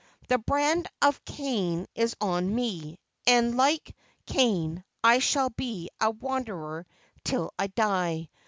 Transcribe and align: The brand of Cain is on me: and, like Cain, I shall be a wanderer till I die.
The 0.29 0.39
brand 0.39 0.87
of 1.03 1.23
Cain 1.25 1.85
is 1.93 2.15
on 2.19 2.55
me: 2.55 2.97
and, 3.27 3.55
like 3.55 3.95
Cain, 4.25 4.83
I 5.03 5.19
shall 5.19 5.51
be 5.51 5.91
a 5.99 6.09
wanderer 6.09 6.87
till 7.23 7.51
I 7.59 7.67
die. 7.67 8.31